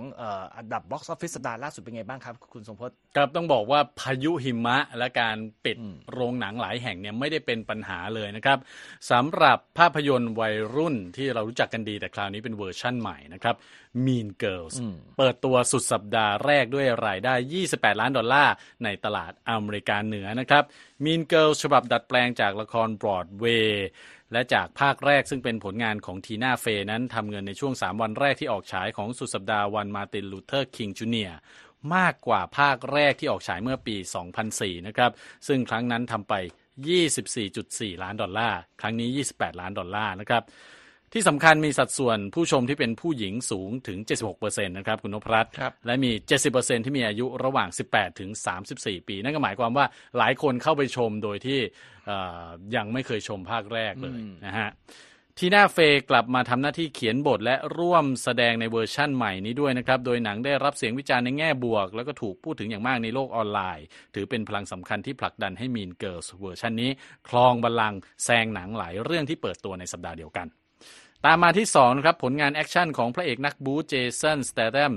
[0.57, 5.77] อันดับ box office สัปดาห์ล่าสุดเป็นไงบ้างครับ คุณสมพศครับต้องบอกว่าพายุหิมะและการปิด
[6.11, 8.57] โรงหนังหลายแห่งเนี่ยไม่ได้เป็นปัญหาเลยนะครับ
[9.11, 13.55] สำหรับภาพยนตร์วัยรุ่นที่เรารู้จักกันดีแต่คราวนี้เป็นเวอร์ชั่นใหม่นะครับ
[14.05, 14.75] Mean Girls
[15.17, 17.33] เปิดตัวสุดสัปดาห์แรกด้วยรายได้
[17.67, 20.63] 28 ล้านดอลลาร์ในตลาดอเมริกาเหนือนะครับ
[21.03, 23.87] Mean Girls ฉบับดัดแปลงจากละครบรอดเวย์
[24.35, 31.31] และจากภาคแรกซึ่งเป็นผลงานของทีน่าเฟนั้นทำเงินในช่วง 3 วันแรกที่ออกฉายของสุดสัปดาห์วันมาร์ตินลูเธอร์คิงจูเนียร์
[31.95, 33.95] มากกว่าภาคแรกที่ออกฉายเมื่อปี
[34.41, 35.11] 2004 นะครับ
[35.47, 36.33] ซึ่งครั้งนั้นทำไป
[36.99, 40.43] 24.4 ล้านดอลลาร์ ครั้งนี้ 28 ล้านดอลลาร์นะครับ
[41.17, 43.97] ที่สำคัญมีสัดส่วนผู้ชมที่เป็นผู้หญิงสูงถึง
[44.33, 45.51] 76%นะครับคุณนพรัตน์
[45.85, 46.11] และมี
[46.47, 48.29] 70%ที่มีอายุระหว่าง 18 ถึง
[48.69, 49.85] 34 ปี นั่นก็หมายความว่า
[50.17, 51.59] หลายคนเข้าไปชมโดยที่
[52.75, 54.69] ยังไม่เคยชมภาคแรกเลยนะฮะ
[55.39, 55.77] ทีน่าเฟ
[56.09, 66.91] กลับมาทำหน้าที่เขียนบทและร่วมแสดงในเวอร์ชั่นใหม่นี้ด้วยนะครับ โดยหนังได้รับเสียงวิจารณ์ในแง่บวก แล้วก็ถูกพูดถึงอย่างมากในโลกออนไลน์ ถือเป็นพลังสำคัญที่ผลักดันให้ Mean Girls เวอร์ชันนี้
[67.29, 70.47] ครองบัลลังก์แซงหนังหลายเรื่องที่เปิดตัวในสัปดาห์เดียวกัน
[71.25, 74.93] ตามมาที่2ครับผลงานแอคชั่นของพระเอกนักบู๊เจสันสเตแธม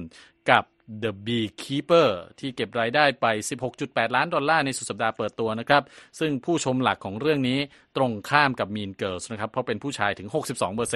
[0.50, 0.64] กับ
[1.02, 2.08] The Beekeeper
[2.40, 3.26] ที่เก็บรายได้ไป
[3.70, 5.82] 16.8 ล้านดอลลาร์ในสุดสัปดาห์เปิดตัวนะครับ
[6.20, 7.58] ซึ่งผู้ชมหลักของเรื่องนี้
[7.96, 10.28] ตรงข้ามกับ Mean Girls นะครับ เพราะเป็นผู้ชายถึง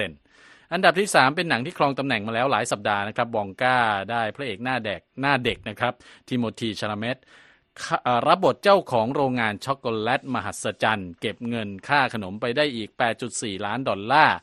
[0.03, 3.77] 62%อันดับที่ 3 เป็นหนังที่ครองตำแหน่งมาแล้วหลายสัปดาห์นะครับ Wonka
[4.11, 5.93] ได้พระเอกหน้าเด็กหน้าเด็กนะครับ
[6.27, 7.17] ทิโมธีชาลเมต
[8.27, 12.89] รับบทเจ้าของโรงงานช็อกโกแลตมหัศจรรย์ เก็บเงินค่าขนมไปได้อีก
[13.27, 14.37] 8.4 ล้านดอลลาร์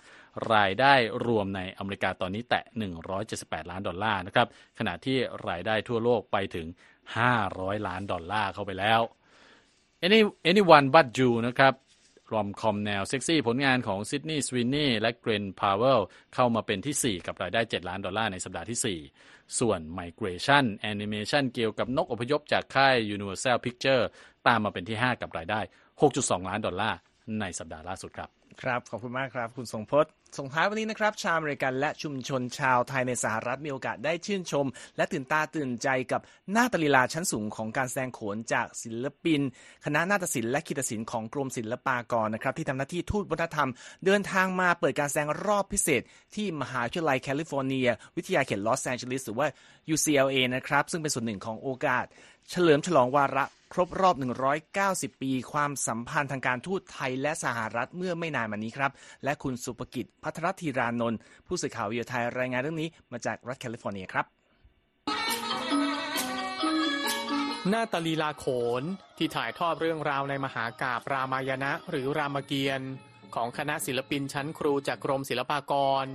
[0.53, 0.95] รายได้
[1.27, 2.64] รวมในอเมริกาตอนนี้แตะ
[3.16, 4.47] 178 ล้านดอลลาร์นะครับ
[4.79, 6.66] ขณะที่รายได้ทั่วโลกไปถึง
[7.27, 9.01] 500 ล้านดอลลาร์เข้าไปแล้ว
[10.05, 11.75] Any Anyone But You นะครับ
[12.33, 16.01] rom-com แนวเซ็กซี่ผลงานของซิดนีย์สวีนีย์และเกลนพาวเวล
[16.35, 24.03] เข้ามาเป็นที่ 4 กับรายได้ 7 ล้านดอลลาร์ในสัปดาห์ที่ 4 ส่วน Migration Animation เกี่ยวกับนกอพยพจากค่าย Universal Picture
[24.47, 25.61] ตามมาเป็นที่ 5 กับรายได้
[26.05, 26.99] 6.2 ล้านดอลลาร์
[27.40, 28.29] ในสัปดาห์ล่าสุดครับ
[28.62, 34.66] ครับ ขอบคุณมากครับ คุณทรงพจน์ ส่งท้ายวันนี้นะครับชาวอเมริกันและชุมชนชาวไทยในสหรัฐมีโอกาสได้ชื่นชม
[34.97, 36.21] และตื่นตาตื่นใจกับ
[36.53, 39.40] หน้าตลีลาชั้นสูงของการแสดงโขนจากศิลปิน
[39.85, 43.71] คณะนาฏศิลป์และคีตศิลป์ของกรมศิลปากรนะครับที่ทำหน้าที่ทูตวัฒนธรรม
[44.05, 46.03] เดินทางมาเปิดการแสดงรอบพิเศษ
[46.35, 49.47] ที่มหาวิทยาลัยแคลิฟอร์เนีย วิทยาเขตลอสแอนเจลิสหรือว่า
[49.95, 52.07] UCLA นะครับซึ่งเป็นส่วนหนึ่งของโอกาส
[52.50, 54.16] เฉลิมฉลองวาระครบรอบ
[54.68, 58.90] 190 ปี ความสัมพันธ์ทางการทูตไทยและสหรัฐเมื่อไม่นานมานี้ครับ
[59.24, 64.26] และคุณสุภกิจพัทรธีรานนท์ผู้สื่อข่าววิทยไทยรายงานเรื่องนี้มาจากรัฐแคลิฟอร์เนียครับ
[67.68, 68.46] หน้าตาลีลาโข
[68.81, 68.83] น
[69.18, 72.90] ที่ถ่ายทอดเรื่องราวในมหากาบรามายณะหรือรามเกียรติ์
[73.35, 75.72] ของคณะศิลปินชั้นครูจากกรมศิลปาก
[76.05, 76.07] ร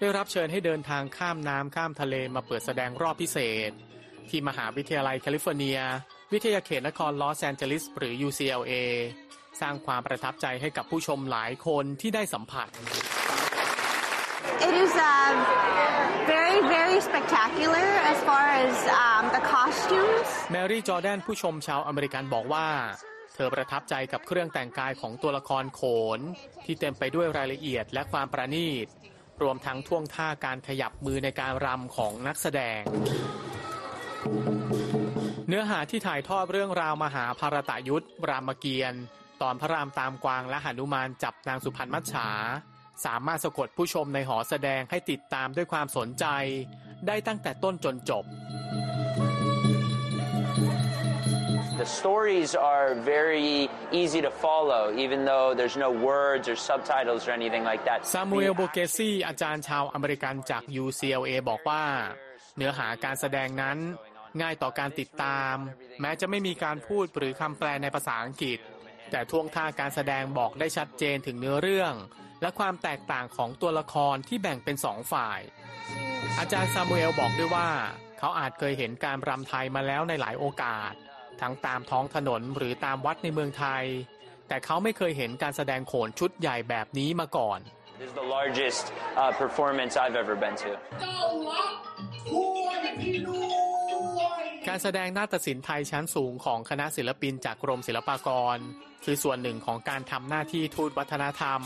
[0.00, 3.70] ได้รับเชิญให้เดินทางข้ามน้ำข้ามทะเลมาเปิดแสดงรอบพิเศษ
[4.30, 5.78] ที่มหาวิทยาลัยแคลิฟอร์เนีย
[6.32, 8.72] วิทยาเขตนครลอสแอนเจลิสหรือ UCLA
[9.60, 12.68] สร้างความประทับใจให้กับผู้ชมหลายคนที่ได้สัมผัส
[14.68, 15.30] It is uh,
[16.34, 22.66] very very spectacular as far as um, the costumes แมรี่จอร์แดนผู้ชมชาวอเมริกันบอกว่า
[23.34, 25.80] เธอประทับใจกับเครื่องแต่งกายของตัวละครโข
[26.18, 26.20] น
[26.64, 28.86] ที่เต็มไปด้วยรายละเอียดและความประณีต
[29.42, 32.82] รวมทั้งท่วงท่าการขยับมือในการรำของนักแสดง
[33.45, 39.02] เนื้อหาที่ถ่ายทอดเรื่องราวมหาภารตยุทธรามเกียรติ์
[39.42, 42.28] ตอนพระรามตามกวางและหนุมานจับนางสุพรรณมัจฉา
[43.04, 46.26] สามารถสะกดผู้ชมในหอแสดงให้ติดตามด้วยความสนใจ
[47.06, 48.24] ได้ตั้งแต่ต้นจนจบ
[51.82, 53.50] The stories are very
[54.00, 57.98] easy to follow, even though there's no words or subtitles or anything like that.
[58.14, 61.82] ซามูเอลโบเกซีอาจารย์ชาวอเมริกันจาก UCLA บอกว่า
[62.56, 63.78] เนื้อหาการแสดงนั้น
[64.42, 65.54] ง่ายต่อการติดตาม
[66.00, 68.58] แม้จะไม่มีการพูดหรือคำแปลในภาษาอังกฤษ
[69.10, 71.94] แต่ท่วงท่าการแสดงบอกได้ชัดเจนถึงเนื้อเรื่อง
[72.42, 75.40] และความแตกต่างของตัวละครที่แบ่งเป็นสองฝ่าย
[76.38, 77.68] อาจารย์ซามูเอลบอกด้วยว่า
[78.18, 80.92] เขาอาจเคยเห็นการรำไทยมาแล้วในหลายโอกาส
[81.40, 83.84] ทั้งตามท้องถนนหรือตามวัดในเมืองไทย
[84.48, 87.60] แต่เขาไม่เคยเห็นการแสดงโขนชุดใหญ่แบบนี้มาก่อน
[87.98, 88.84] This is the largest
[89.16, 90.70] uh, performance I've ever been to.
[94.76, 98.58] การแสดงนาฏศิลป์ไทยชั้นสูงของคณะศิลปินจากกรมศิลปากร
[99.04, 101.60] คือส่วนหนึ่งของการทำหน้าที่ทูตวัฒนธรรม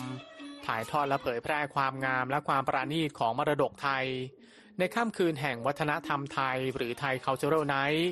[0.66, 4.04] ถ่ายทอดและเผยแพร่ความงามและความประณีตของมรดกไทย
[4.78, 8.02] ในค่ำคืนแห่งวัฒนธรรมไทย หรือไทย Cultural Night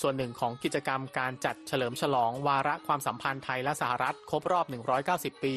[0.00, 4.66] ส่วนหนึ่งของกิจกรรมการจัดเฉลิมฉลองวาระความสัมพันธ์ไทยและสหรัฐครบรอบ
[5.04, 5.56] 190 ปี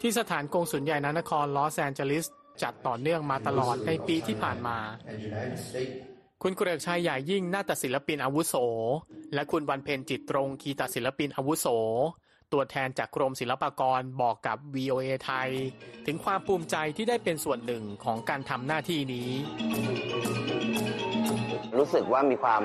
[0.00, 2.26] ที่สถานกงสุลใหญ่นครลอสแอนเจลิส
[2.62, 4.76] จัดต่อเนื่องมาตลอดในปีที่ผ่านมา
[6.42, 8.54] คุณเกริกชัยใหญ่ยิ่งนาฏศิลปินอาวุโส
[9.34, 11.66] และคุณวันเพ็ญจิตตรงคีตศิลปินอาวุโส
[12.52, 15.50] ตัวแทนจากกรมศิลปากรบอกกับ VOA ไทย
[16.06, 19.30] ถึงความภูมิใจที่ได้เป็นส่วนหนึ่งของการทำหน้าที่นี้
[21.78, 22.62] รู้สึกว่ามีความ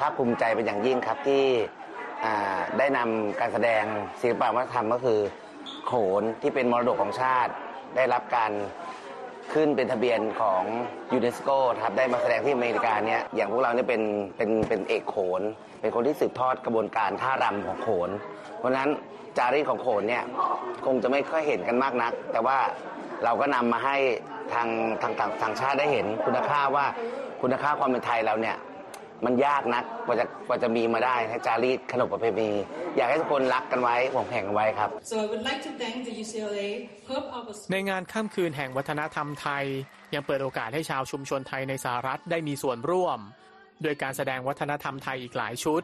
[0.00, 1.44] ภาคภูมิใจเป็นอย่างยิ่งครับที่
[2.78, 3.84] ได้นำการแสดง
[4.20, 5.20] ศิลปวัฒนธรรมก็คือ
[5.86, 7.52] โขนที่เป็นมรดกของชาติ
[7.96, 8.52] ได้รับการ
[9.52, 10.62] ขึ้นเป็นทะเบียนของ
[11.12, 11.48] ยูเนสโก
[11.84, 14.02] ครับได้มาแสดงที่อเมริกาเนี่ยอย่างพวกเราเนี่ยเป็น
[14.36, 15.42] เป็นเป็นเอกโขน
[15.80, 18.10] เป็นคนที่สืบทอดกระบวนการท่ารำของโขน
[18.58, 18.88] เพราะนั้น
[19.38, 20.24] จารีตของโขนเนี่ย
[20.84, 22.58] คงจะไม่ค่อยเห็นกันมากนัก แต่ว่า
[23.24, 23.96] เราก็นำมาให้
[24.52, 24.68] ทาง
[25.02, 26.86] ทางทางชาติได้เห็นคุณค่าว่า
[27.42, 28.56] คุณค่าความเป็นไทยเราเนี่ย
[29.24, 32.50] มันยากนักกว่าจะกว่าจะมีมาได้ให้จารีตขนบประเพณี
[32.96, 36.68] อยากให้ทุกคนรักกันไว้ห่วงแห่งกันไว้ครับ so I would like to thank the UCLA
[37.08, 39.64] Hope our ในงานค่ำคืนแห่งวัฒนธรรมไทย
[40.14, 43.18] ยังเปิดโอกาสให้ชาวชุมชนไทยในสหรัฐได้มีส่วนร่วม
[43.82, 45.82] โดยการแสดงวัฒนธรรมไทยอีกหลายชุด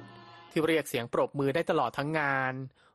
[0.50, 2.54] ที่เรียกเสียงปรบมือได้ตลอดทั้งงาน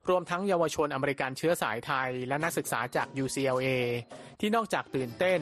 [0.10, 3.68] รวมทั้งเยาวชนอเมริกันเชื้อสายไทย และนักศึกษาจาก UCLA
[4.40, 5.40] ที่นอกจากตื่นเต้น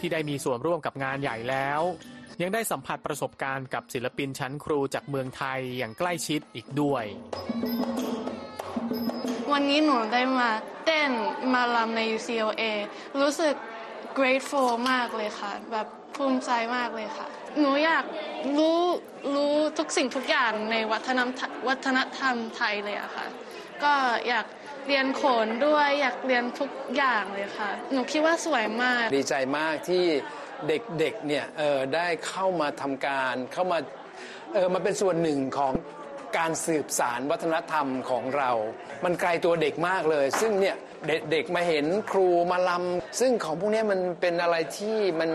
[0.00, 1.80] ที่ได้มีส่วนร่วมกับงานใหญ่แล้ว
[2.42, 7.04] ยังได้สัมผัสประสบการณ์กับศิลปินชั้นครูจากเมืองไทยอย่างใกล้ชิดอีกด้วย
[9.52, 10.50] วันนี้หนูได้มา
[10.84, 11.10] เต้น
[11.54, 12.62] มาลำใน UCLA
[13.20, 13.54] รู้สึก
[14.18, 17.26] grateful มากเลยค่ะ แบบภูมิใจมากเลยค่ะ
[17.60, 18.04] หนูอยาก
[18.58, 18.80] รู้
[19.34, 23.26] รู้ทุกสิ่งทุกอย่างในวัฒนธรรมวัฒนธรรมไทยเลยอะค่ะ
[23.82, 23.94] ก็
[24.28, 24.46] อยาก
[24.86, 30.04] เรียนโขนด้วยอยากเรียนทุกอย่างเลยค่ะ หนูคิดว่าสวยมาก ดีใจมากที่
[30.66, 31.44] เด็กๆเนี่ย
[31.94, 33.78] ได้เข้ามาทำการเข้ามา
[34.54, 35.72] เออมาเป็นส่วนหนึ่งของ
[36.38, 38.50] การสืบสารวัฒนธรรมของเรา
[39.04, 40.76] มันไกลตัวเด็กมากเลย ซึ่งเนี่ย
[41.30, 45.30] เด็กๆมาเห็นครูมาลำซึ่งของพวกนี้มันเป็นอะไรที่มัน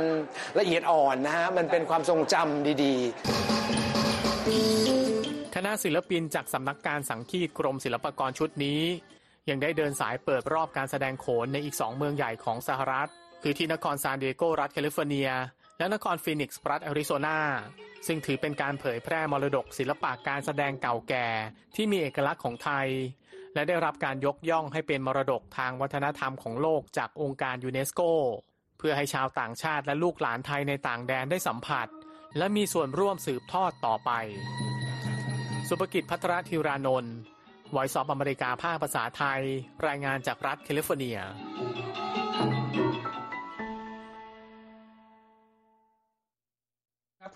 [0.60, 3.04] ละเอียดอ่อนนะฮะ มันเป็นความทรงจำดีๆ
[5.56, 8.82] คณะศิลปินจากสำนักการสังคีตกรมศิลปากรชุดนี้
[9.50, 13.10] ยังได้เดินสายเปิดรอบการแสดงโขนในอีกสองเมืองใหญ่ของสหรัฐ
[13.44, 15.30] คือที่นครซานดิเอโกรัฐแคลิฟอร์เนีย
[15.78, 17.40] และนครฟีนิกซ์รัฐแอริโซนา
[18.08, 21.28] ซึ่งถือเป็นการเผยแพร่มรดกศิลปะการแสดงเก่าแก่
[21.76, 22.88] ที่มีเอกลักษณ์ของไทย
[23.54, 28.02] และได้รับการยกย่องให้เป็นมรดกทางวัฒนธรรมของโลกจากองค์การยูเนสโก
[28.78, 31.88] เพื่อให้ชาวต่างชาติและลูกหลานไทยในต่างแดนได้สัมผัส
[32.38, 34.12] และมีส่วนร่วมสืบทอดต่อไป
[35.68, 37.16] สุภกิจพัทรธิรานนท์
[37.72, 39.42] Voice of America ภาคภาษาไทย
[39.88, 41.20] รายงานจากรัฐแคลิฟอร์เนีย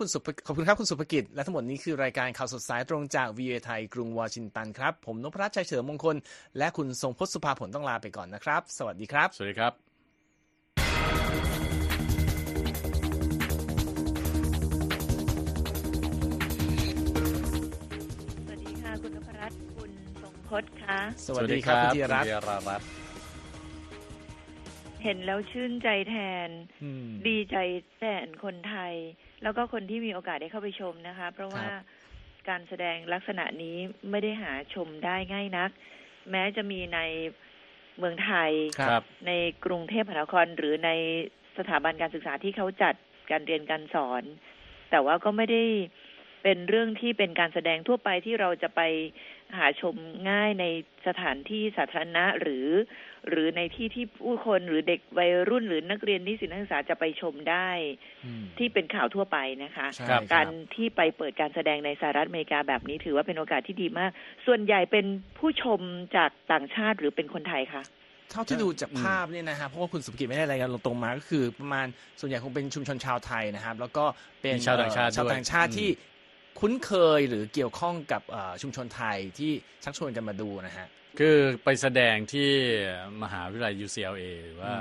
[0.02, 6.16] ุณสุขอบคุณครับคุณสุภกิจ และทั้งหมดนี้คือรายการข่าวสดสายตรงจากวีโอเอไทยกรุงวอชิงตันครับ ผมนพรัชชัยเฉลิมมงคล
[6.58, 9.72] และคุณทรงพจน์สุภาผลต้องลาไปก่อนนะครับ สวัสดีครับ สวัสดีครับ
[18.44, 19.90] สวัสดีค่ะคุณนพรัตน์คุณ
[20.22, 23.07] ทรงพศค่ะสวัสดีครับคุณธีรัตน์
[25.02, 26.48] เห็นแล้วชื่นใจแทน
[27.28, 27.56] ดีใจ
[27.98, 28.94] แทนคนไทย
[29.42, 31.66] แล้วก็คนที่มีโอกาสได้เข้าไปชมนะคะ เพราะว่า
[32.48, 33.76] การแสดงลักษณะนี้
[34.10, 35.70] ไม่ได้หาชมได้ง่ายนัก
[36.30, 36.98] แม้จะมีใน
[37.98, 38.52] เมืองไทย
[39.26, 39.32] ใน
[39.64, 40.90] กรุงเทพมหานครหรือใน
[41.58, 42.94] สถาบันการศึกษาที่เขาจัด
[43.30, 44.22] การเรียนการสอน
[44.90, 45.62] แต่ว่าก็ไม่ได้
[46.42, 48.80] เป็นเรื่องที่เป็นการแสดงทั่วไปที่เราจะไป
[49.56, 49.94] หาชม
[50.30, 50.64] ง่ายใน
[51.06, 52.66] สถานที่สาธารณะหรือ
[53.28, 57.68] หรือในที่ที่ผู้คนหรือเด็กวัยรุ่นหรือนักเรียนนิสิตนักศึกษาจะไปชมได้
[58.58, 59.86] ที่เป็นข่าวทั่วไปนะคะ
[60.32, 64.10] การที่ไปเปิดการแสดงในสหรัฐอเมริกาแบบนี้ถือว่าเป็นโอกาสที่ดีมาก
[64.46, 65.06] ส่วนใหญ่เป็น
[65.38, 65.80] ผู้ชม
[66.16, 67.84] จากต่างชาติหรือเป็นคนไทยคะ
[68.30, 71.86] เท่าที่ดูจากภาพเนี่ยนะฮะเพราะว่าคุณสุภกิจไม่ได้รายงานตรงมาก็คือประมาณ
[72.20, 74.04] ส่วนใหญ่คงเป็นชุมชนชาวไทยนะครับ แล้วก็
[74.42, 75.88] เป็นชาวต่างชาติชาวต่างชาติที่
[76.60, 78.22] คุ้นเคยหรือเกี่ยวข้องกับ
[78.62, 79.52] ชุมชนไทยที่
[79.84, 80.86] ชักชวนกันมาดูนะฮะ
[81.18, 82.50] คือไปแสดงที่
[83.22, 84.74] มหาวิทยาลัย UCLA หรือว่า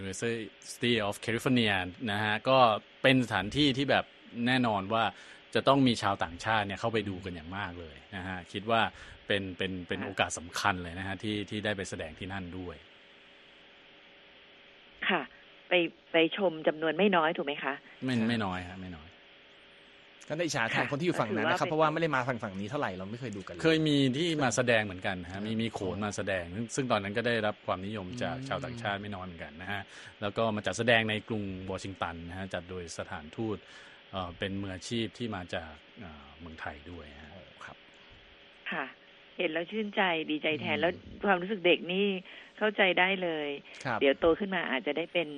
[0.00, 1.74] University of California
[2.10, 2.58] นะฮะ ก็
[3.02, 4.04] เป็นสถานที่ที่แบบ
[4.46, 5.04] แน่นอนว่า
[5.54, 8.80] จะต้องมีชาวต่างชาติเนี่ยเข้าไปดูกันอย่างมากเลยนะฮะ คิดว่า
[9.26, 12.76] เป็นเป็นเป็นโอกาสสำคัญเลยนะฮะที่ที่ได้ไปแสดงที่นั่นด้วย
[15.08, 15.22] ค่ะ
[15.68, 15.72] ไป
[16.12, 19.08] ไปชมจำนวนไม่น้อยถูกไหมคะ ไม่ไม่น้อยครับไม่น้อย
[20.30, 29.82] ก็ได้อิจฉาแทนคนที่อยู่ฝั่งนั้นนะครับเพราะว่าไม่ได้มาฝั่งฝั่งนี้เท่าไหร่เราไม่เคยดูกันเคยมีที่มาแสดงเหมือนกันฮะมีมีโขนมาแสดง ซึ่งตอนนั้นก็ได้รับความนิยมจากชาวต่างชาติไม่น้อยเหมือนกันนะฮะ
[30.22, 33.56] แล้วก็มาจัดแสดงในกรุงวอชิงตันนะฮะจัดโดยสถานทูต
[34.38, 35.72] เป็นมืออาชีพที่มาจาก
[36.40, 37.06] เมืองไทยด้วย
[37.64, 37.76] ครับ
[38.72, 38.84] ค่ะ
[39.38, 40.92] เห็นแล้วชื่นใจดีใจแทนแล้ว
[41.26, 42.06] ความรู้สึกเด็กนี่
[42.58, 43.48] เข้าใจได้เลย
[44.00, 45.28] เดี๋ยวโตขึ้นมาอาจจะได้เป็น